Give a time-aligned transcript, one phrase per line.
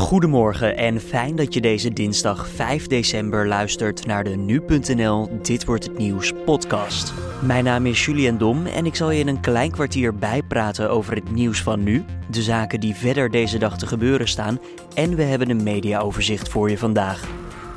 [0.00, 5.84] Goedemorgen en fijn dat je deze dinsdag 5 december luistert naar de nu.nl Dit wordt
[5.84, 7.12] het nieuws podcast.
[7.42, 11.14] Mijn naam is Julian Dom en ik zal je in een klein kwartier bijpraten over
[11.14, 14.58] het nieuws van nu, de zaken die verder deze dag te gebeuren staan
[14.94, 17.28] en we hebben een mediaoverzicht voor je vandaag.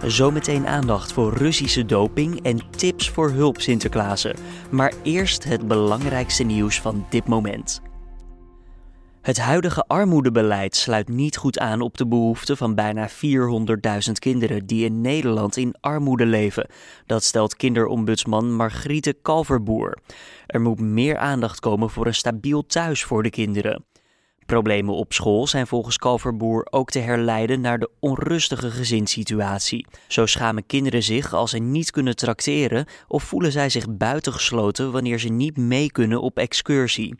[0.05, 4.35] Zometeen aandacht voor Russische doping en tips voor hulp Sinterklaasen.
[4.69, 7.81] Maar eerst het belangrijkste nieuws van dit moment.
[9.23, 14.85] Het huidige armoedebeleid sluit niet goed aan op de behoeften van bijna 400.000 kinderen die
[14.85, 16.67] in Nederland in armoede leven.
[17.05, 19.97] Dat stelt kinderombudsman Margriete Kalverboer.
[20.47, 23.85] Er moet meer aandacht komen voor een stabiel thuis voor de kinderen.
[24.45, 29.85] Problemen op school zijn volgens Kalverboer ook te herleiden naar de onrustige gezinssituatie.
[30.07, 35.19] Zo schamen kinderen zich als ze niet kunnen trakteren of voelen zij zich buitengesloten wanneer
[35.19, 37.15] ze niet mee kunnen op excursie.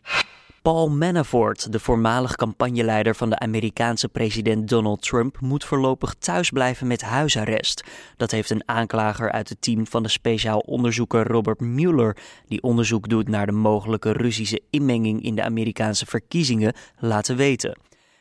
[0.64, 7.02] Paul Manafort, de voormalig campagneleider van de Amerikaanse president Donald Trump, moet voorlopig thuisblijven met
[7.02, 7.84] huisarrest.
[8.16, 13.08] Dat heeft een aanklager uit het team van de speciaal onderzoeker Robert Mueller, die onderzoek
[13.08, 17.78] doet naar de mogelijke Russische inmenging in de Amerikaanse verkiezingen, laten weten.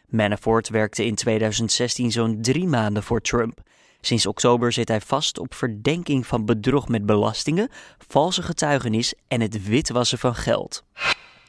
[0.07, 3.61] Manafort werkte in 2016 zo'n drie maanden voor Trump.
[4.01, 7.69] Sinds oktober zit hij vast op verdenking van bedrog met belastingen,
[8.07, 10.83] valse getuigenis en het witwassen van geld.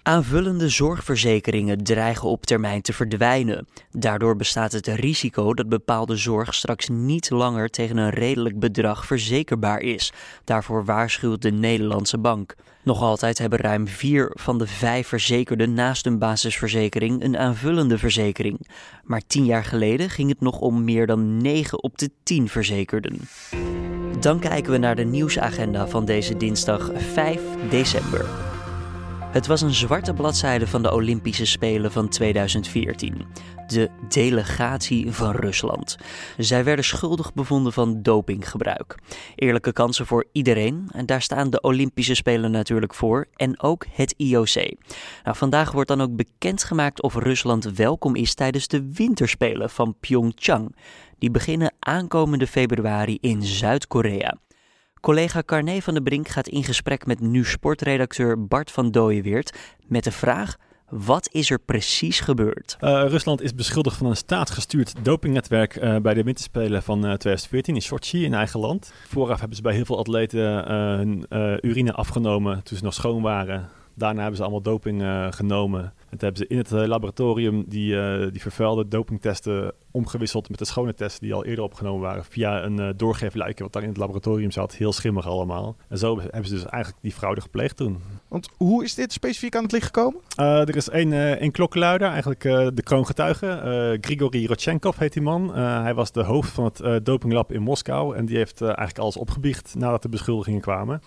[0.06, 3.66] Aanvullende zorgverzekeringen dreigen op termijn te verdwijnen.
[3.91, 9.80] Daardoor bestaat het risico dat bepaalde zorg straks niet langer tegen een redelijk bedrag verzekerbaar
[9.80, 10.12] is.
[10.44, 12.55] Daarvoor waarschuwt de Nederlandse bank.
[12.83, 18.68] Nog altijd hebben ruim vier van de vijf verzekerden naast een basisverzekering een aanvullende verzekering.
[19.05, 23.20] Maar tien jaar geleden ging het nog om meer dan 9 op de 10 verzekerden.
[24.20, 28.53] Dan kijken we naar de nieuwsagenda van deze dinsdag 5 december.
[29.34, 33.27] Het was een zwarte bladzijde van de Olympische Spelen van 2014.
[33.66, 35.96] De delegatie van Rusland.
[36.38, 38.98] Zij werden schuldig bevonden van dopinggebruik.
[39.34, 44.14] Eerlijke kansen voor iedereen, en daar staan de Olympische Spelen natuurlijk voor, en ook het
[44.17, 44.55] IOC.
[45.24, 50.77] Nou, vandaag wordt dan ook bekendgemaakt of Rusland welkom is tijdens de Winterspelen van Pyeongchang.
[51.18, 54.39] Die beginnen aankomende februari in Zuid-Korea.
[55.05, 60.05] Collega Carné van der Brink gaat in gesprek met nu sportredacteur Bart van Dooyeweert met
[60.05, 60.57] de vraag:
[60.89, 62.77] wat is er precies gebeurd?
[62.81, 67.75] Uh, Rusland is beschuldigd van een staatsgestuurd dopingnetwerk uh, bij de winterspelen van uh, 2014
[67.75, 68.92] in Sochi in eigen land.
[69.09, 70.42] Vooraf hebben ze bij heel veel atleten
[70.73, 71.27] hun
[71.61, 73.71] urine afgenomen toen ze nog schoon waren.
[73.94, 75.92] Daarna hebben ze allemaal doping genomen.
[76.14, 80.58] En toen hebben ze in het eh, laboratorium die, uh, die vervuilde dopingtesten omgewisseld met
[80.58, 82.24] de schone testen die al eerder opgenomen waren.
[82.24, 84.74] Via een doorgeefluikje wat daar in het laboratorium zat.
[84.74, 85.77] Heel schimmig allemaal.
[85.88, 87.98] En zo hebben ze dus eigenlijk die fraude gepleegd toen.
[88.28, 90.20] Want hoe is dit specifiek aan het licht gekomen?
[90.36, 92.40] er is één, één klokkenluider, eigenlijk
[92.76, 93.98] de kroongetuige.
[94.00, 95.55] Grigori Rodchenkov heet die man.
[95.55, 98.16] hij was de hoofd van het dopinglab in Moskou.
[98.16, 101.00] En die heeft eigenlijk alles opgebiecht nadat de beschuldigingen kwamen.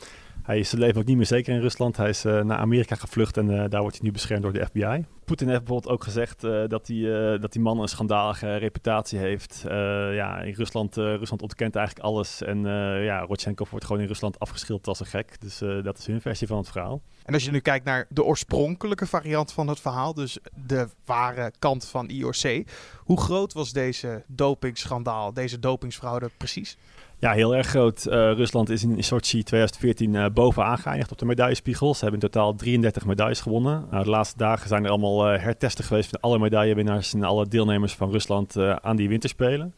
[0.48, 1.98] Hij is zijn leven ook niet meer zeker in Rusland.
[1.98, 4.66] Hij is uh, naar Amerika gevlucht en uh, daar wordt hij nu beschermd door de
[4.66, 5.06] FBI.
[5.28, 9.64] Poetin heeft bijvoorbeeld ook gezegd uh, dat, hij, dat die man een schandalige reputatie heeft.
[10.12, 12.42] ja, in Rusland, Rusland ontkent eigenlijk alles.
[12.42, 12.62] En
[13.04, 15.42] ja, Rodchenkov wordt gewoon in Rusland afgeschilderd als een gek.
[15.42, 17.02] Dus dat is hun versie van het verhaal.
[17.26, 20.38] En als je nu kijkt naar de oorspronkelijke variant van het verhaal, dus
[20.68, 22.64] de ware kant van IOC.
[22.98, 26.78] Hoe groot was deze dopingschandaal, deze dopingsfraude precies?
[27.20, 28.06] Ja, heel erg groot.
[28.06, 31.94] Uh, Rusland is in Sochi 2014 uh, bovenaan geëindigd op de medaillespiegel.
[31.94, 33.88] Ze hebben in totaal 33 medailles gewonnen.
[33.94, 37.48] Uh, de laatste dagen zijn er allemaal uh, hertesten geweest van alle medaillewinnaars en alle
[37.48, 39.74] deelnemers van Rusland aan die winterspelen.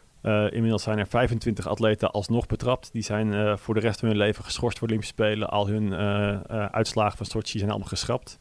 [0.50, 2.90] inmiddels zijn er 25 atleten alsnog betrapt.
[2.94, 5.50] Die zijn voor de rest van hun leven geschorst voor de Olympische Spelen.
[5.50, 5.96] Al hun
[6.72, 8.38] uitslagen van Sochi zijn allemaal geschrapt.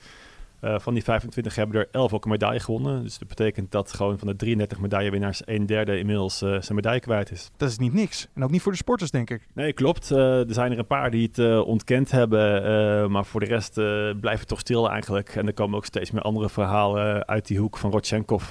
[0.60, 3.02] Uh, van die 25 hebben er 11 ook een medaille gewonnen.
[3.02, 7.00] Dus dat betekent dat gewoon van de 33 medaillewinnaars een derde inmiddels uh, zijn medaille
[7.00, 7.50] kwijt is.
[7.56, 8.28] Dat is niet niks.
[8.34, 9.46] En ook niet voor de sporters, denk ik.
[9.54, 10.10] Nee, klopt.
[10.10, 13.10] Uh, er zijn er een paar die het ontkend hebben.
[13.10, 13.74] maar voor de rest
[14.20, 15.28] blijft het toch stil eigenlijk.
[15.36, 18.48] En er komen ook steeds meer andere verhalen uit die hoek van Rodchenkov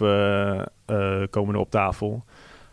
[1.29, 2.23] komen er op tafel.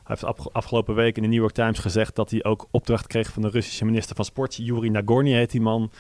[0.05, 3.33] Hij heeft afgelopen week in de New York Times gezegd dat hij ook opdracht kreeg
[3.33, 5.91] van de Russische minister van Sport, Yuri Nagorny heet die man,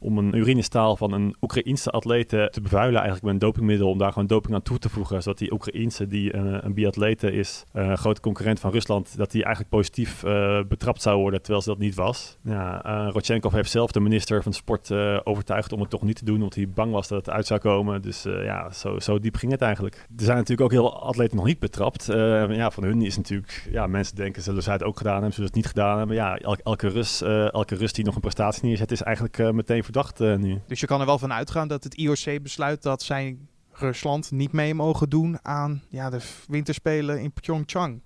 [0.00, 4.12] om een urinestaal van een Oekraïense atlete te bevuilen eigenlijk met een dopingmiddel, om daar
[4.12, 7.86] gewoon doping aan toe te voegen, zodat die Oekraïense, die uh, een biatlete is, uh,
[7.86, 11.68] een grote concurrent van Rusland, dat die eigenlijk positief uh, betrapt zou worden, terwijl ze
[11.68, 12.38] dat niet was.
[12.42, 12.80] Ja,
[13.12, 14.92] Rodchenkov heeft zelf de minister van Sport
[15.24, 17.60] overtuigd om het toch niet te doen, omdat hij bang was dat het uit zou
[17.60, 18.02] komen.
[18.02, 19.94] Dus ja, zo, zo diep ging het eigenlijk.
[19.94, 22.06] Er zijn natuurlijk ook heel atleten nog niet betrapt.
[22.06, 25.50] ja, van hun is natuurlijk, ja, mensen denken, zullen zij het ook gedaan hebben, zullen
[25.50, 26.16] ze het niet gedaan hebben.
[26.16, 30.36] Ja, elke, elke Rus, elke Rus die nog een prestatie neerzet, is eigenlijk meteen uh,
[30.36, 30.60] nu.
[30.66, 33.38] Dus je kan er wel van uitgaan dat het IOC besluit dat zij
[33.72, 38.00] Rusland niet mee mogen doen aan ja, de winterspelen in Pyeongchang.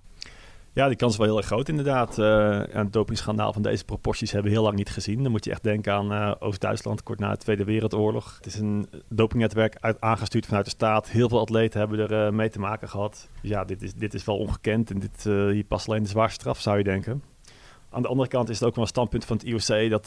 [0.72, 2.18] Ja, die kans is wel heel erg groot inderdaad.
[2.18, 5.22] Uh, een dopingschandaal van deze proporties hebben we heel lang niet gezien.
[5.22, 8.34] Dan moet je echt denken aan uh, Oost-Duitsland, kort na de Tweede Wereldoorlog.
[8.36, 11.10] Het is een dopingnetwerk uit, aangestuurd vanuit de staat.
[11.10, 13.28] Heel veel atleten hebben er uh, mee te maken gehad.
[13.40, 16.40] Dus ja, dit is, dit is wel ongekend en dit, hier past alleen de zwaarste
[16.40, 17.22] straf, zou je denken.
[17.94, 20.06] Aan de andere kant is het ook wel een standpunt van het IOC dat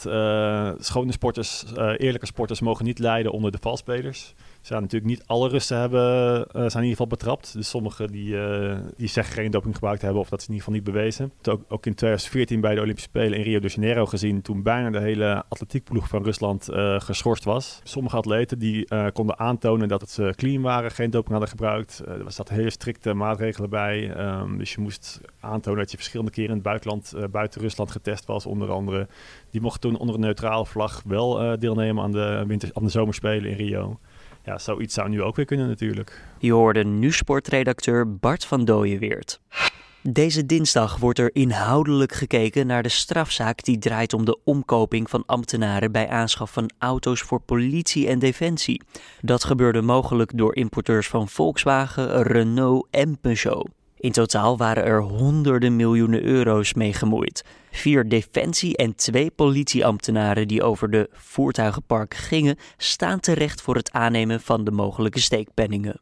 [0.84, 1.64] schone sporters,
[1.96, 6.44] eerlijke sporters, mogen niet lijden onder de valspelers zijn natuurlijk niet alle Russen hebben, uh,
[6.52, 7.52] zijn in ieder geval betrapt.
[7.52, 10.66] Dus sommigen die, uh, die zeggen geen doping gebruikt hebben of dat is in ieder
[10.66, 11.32] geval niet bewezen.
[11.42, 14.90] Ook, ook in 2014 bij de Olympische Spelen in Rio de Janeiro gezien toen bijna
[14.90, 17.80] de hele atletiekploeg van Rusland uh, geschorst was.
[17.84, 22.02] Sommige atleten die konden aantonen dat ze clean waren, geen doping hadden gebruikt.
[22.06, 24.26] er zaten hele strikte maatregelen bij.
[24.40, 28.26] Um, dus je moest aantonen dat je verschillende keren in het buitenland, buiten Rusland getest
[28.26, 29.06] was onder andere.
[29.50, 33.50] Die mochten toen onder een neutrale vlag wel deelnemen aan de, winter, aan de zomerspelen
[33.50, 33.98] in Rio
[34.48, 36.22] ja, zoiets zou nu ook weer kunnen natuurlijk.
[36.38, 39.40] Je hoorde nu sportredacteur Bart van Dooyenweert.
[40.02, 45.22] Deze dinsdag wordt er inhoudelijk gekeken naar de strafzaak die draait om de omkoping van
[45.26, 48.82] ambtenaren bij aanschaf van auto's voor politie en defensie.
[49.20, 53.77] Dat gebeurde mogelijk door importeurs van Volkswagen, Renault en Peugeot.
[53.98, 57.44] In totaal waren er honderden miljoenen euro's mee gemoeid.
[57.70, 64.40] Vier defensie- en twee politieambtenaren die over de voertuigenpark gingen, staan terecht voor het aannemen
[64.40, 66.00] van de mogelijke steekpenningen.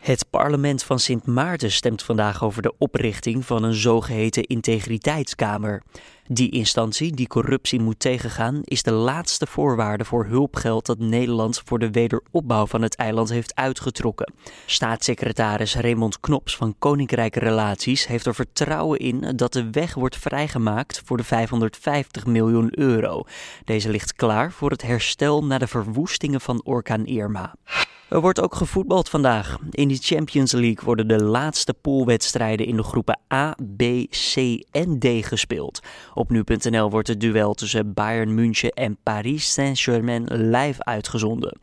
[0.00, 5.82] Het parlement van Sint Maarten stemt vandaag over de oprichting van een zogeheten integriteitskamer.
[6.32, 11.78] Die instantie die corruptie moet tegengaan is de laatste voorwaarde voor hulpgeld dat Nederland voor
[11.78, 14.32] de wederopbouw van het eiland heeft uitgetrokken.
[14.66, 21.02] Staatssecretaris Raymond Knops van Koninkrijke Relaties heeft er vertrouwen in dat de weg wordt vrijgemaakt
[21.04, 23.22] voor de 550 miljoen euro.
[23.64, 27.54] Deze ligt klaar voor het herstel na de verwoestingen van orkaan Irma.
[28.10, 29.58] Er wordt ook gevoetbald vandaag.
[29.70, 34.36] In de Champions League worden de laatste poolwedstrijden in de groepen A, B, C
[34.70, 35.80] en D gespeeld.
[36.20, 41.58] Op nu.nl wordt het duel tussen Bayern München en Paris Saint-Germain live uitgezonden.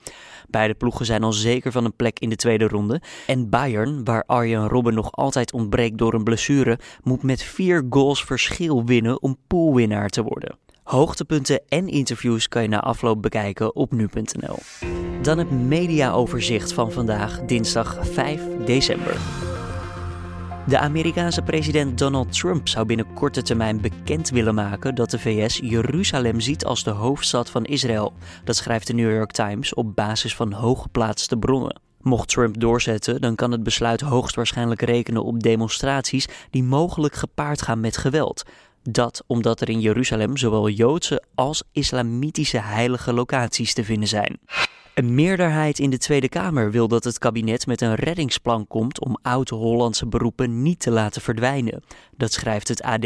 [0.49, 3.01] Beide ploegen zijn al zeker van een plek in de tweede ronde.
[3.27, 8.23] En Bayern, waar Arjen Robben nog altijd ontbreekt door een blessure, moet met vier goals
[8.23, 10.57] verschil winnen om poolwinnaar te worden.
[10.83, 14.57] Hoogtepunten en interviews kan je na afloop bekijken op nu.nl.
[15.21, 19.17] Dan het mediaoverzicht van vandaag, dinsdag 5 december.
[20.67, 25.59] De Amerikaanse president Donald Trump zou binnen korte termijn bekend willen maken dat de VS
[25.63, 28.13] Jeruzalem ziet als de hoofdstad van Israël.
[28.43, 31.79] Dat schrijft de New York Times op basis van hooggeplaatste bronnen.
[32.01, 37.79] Mocht Trump doorzetten, dan kan het besluit hoogstwaarschijnlijk rekenen op demonstraties die mogelijk gepaard gaan
[37.79, 38.43] met geweld.
[38.83, 44.39] Dat omdat er in Jeruzalem zowel Joodse als islamitische heilige locaties te vinden zijn.
[44.97, 49.17] Een meerderheid in de Tweede Kamer wil dat het kabinet met een reddingsplan komt om
[49.21, 51.83] oud-Hollandse beroepen niet te laten verdwijnen.
[52.15, 53.03] Dat schrijft het AD.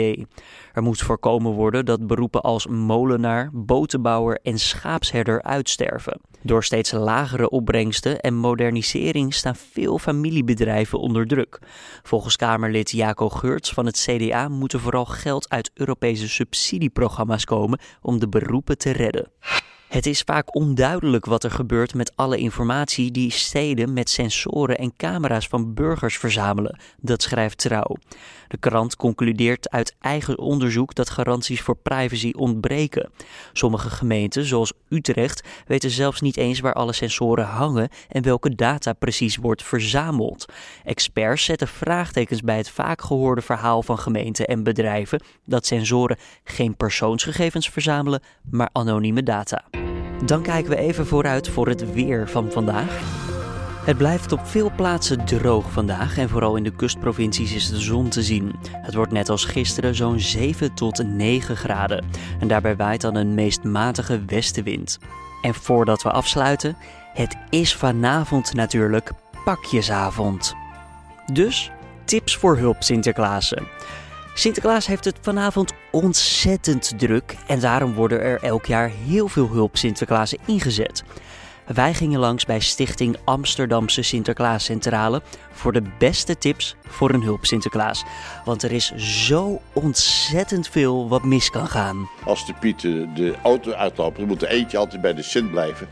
[0.74, 6.22] Er moet voorkomen worden dat beroepen als molenaar, botenbouwer en schaapsherder uitsterven.
[6.42, 11.60] Door steeds lagere opbrengsten en modernisering staan veel familiebedrijven onder druk.
[12.04, 17.80] Volgens Kamerlid Jaco Geurts van het CDA moet er vooral geld uit Europese subsidieprogramma's komen
[18.02, 19.32] om de beroepen te redden.
[19.92, 24.94] Het is vaak onduidelijk wat er gebeurt met alle informatie die steden met sensoren en
[24.98, 26.80] camera's van burgers verzamelen.
[26.98, 27.96] Dat schrijft Trouw.
[28.48, 33.10] De krant concludeert uit eigen onderzoek dat garanties voor privacy ontbreken.
[33.54, 38.94] Sommige gemeenten, zoals Utrecht, weten zelfs niet eens waar alle sensoren hangen en welke data
[38.94, 40.46] precies wordt verzameld.
[40.84, 46.76] Experts zetten vraagtekens bij het vaak gehoorde verhaal van gemeenten en bedrijven dat sensoren geen
[46.76, 48.22] persoonsgegevens verzamelen,
[48.52, 49.81] maar anonieme data.
[50.26, 53.20] Dan kijken we even vooruit voor het weer van vandaag.
[53.86, 58.10] Het blijft op veel plaatsen droog vandaag en vooral in de kustprovincies is de zon
[58.10, 58.56] te zien.
[58.72, 62.06] Het wordt net als gisteren zo'n 7 tot 9 graden
[62.40, 65.00] en daarbij waait dan een meest matige westenwind.
[65.42, 66.78] En voordat we afsluiten,
[67.14, 69.12] het is vanavond natuurlijk
[69.46, 70.56] pakjesavond.
[71.34, 71.72] Dus
[72.06, 73.68] tips voor hulp Sinterklaasen.
[74.42, 79.78] Sinterklaas heeft het vanavond ontzettend druk en daarom worden er elk jaar heel veel hulp
[79.78, 81.04] Sinterklaasen ingezet.
[81.66, 85.22] Wij gingen langs bij Stichting Amsterdamse Sinterklaascentrale
[85.52, 88.04] voor de beste tips voor een hulp Sinterklaas.
[88.46, 92.10] Want er is zo ontzettend veel wat mis kan gaan.
[92.26, 95.88] Als de pieten de auto uitlopen, dan moet er eentje altijd bij de Sint blijven.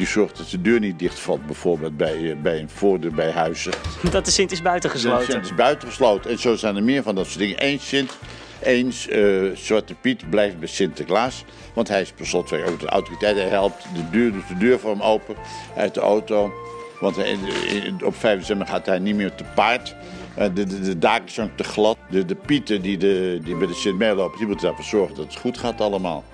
[0.00, 3.72] Die zorgt dat de deur niet dichtvalt, bijvoorbeeld bij, eh, bij een voordeur bij huizen.
[4.10, 5.26] Dat de Sint is buitengesloten?
[5.26, 6.30] De Sint is buitengesloten.
[6.30, 7.64] En zo zijn er meer van dat soort dingen.
[7.64, 8.18] Eén Sint,
[8.62, 11.44] één uh, Zwarte Piet blijft bij Sinterklaas.
[11.74, 13.36] Want hij is per slotverrekening ook de autoriteit.
[13.36, 15.34] Hij helpt de deur, doet de deur voor hem open
[15.76, 16.52] uit de auto.
[17.00, 17.16] Want
[18.04, 19.94] op 5 december gaat hij niet meer te paard.
[20.38, 21.96] Uh, de, de, de daken zijn te glad.
[22.10, 25.24] De, de pieten die, de, die bij de Sint lopen, die moeten ervoor zorgen dat
[25.24, 26.24] het goed gaat allemaal.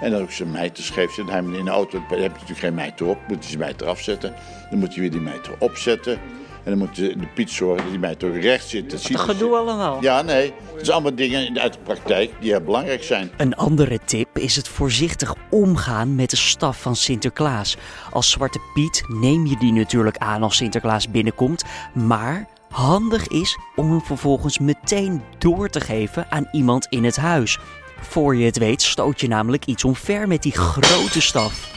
[0.00, 1.34] En dan ook zijn mijter scheef zitten.
[1.34, 3.18] Hij in de auto heb je natuurlijk geen mijter op.
[3.28, 4.34] Moet je zijn mijter afzetten.
[4.70, 6.18] Dan moet je weer die mijter opzetten.
[6.64, 8.90] En dan moet de, de Piet zorgen dat die mijter ook recht zit.
[8.90, 10.02] Dat ziet gedoe allemaal.
[10.02, 10.52] Ja, nee.
[10.74, 13.30] Het zijn allemaal dingen uit de praktijk die heel belangrijk zijn.
[13.36, 17.76] Een andere tip is het voorzichtig omgaan met de staf van Sinterklaas.
[18.10, 21.64] Als Zwarte Piet neem je die natuurlijk aan als Sinterklaas binnenkomt.
[21.92, 27.58] Maar handig is om hem vervolgens meteen door te geven aan iemand in het huis.
[28.00, 31.72] Voor je het weet stoot je namelijk iets omver met die grote staf.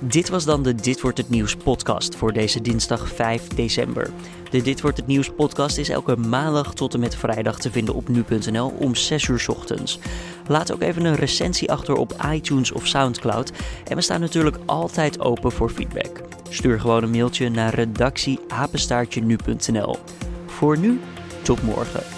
[0.00, 4.10] Dit was dan de Dit wordt het nieuws podcast voor deze dinsdag 5 december.
[4.50, 7.94] De Dit wordt het nieuws podcast is elke maandag tot en met vrijdag te vinden
[7.94, 9.98] op nu.nl om 6 uur ochtends.
[10.46, 13.52] Laat ook even een recensie achter op iTunes of SoundCloud
[13.84, 16.20] en we staan natuurlijk altijd open voor feedback.
[16.48, 19.38] Stuur gewoon een mailtje naar redactieapenstaartje.
[20.46, 21.00] Voor nu,
[21.42, 22.13] tot morgen.